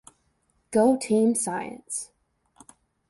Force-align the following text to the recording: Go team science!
Go 0.71 0.97
team 0.97 1.35
science! 1.35 2.09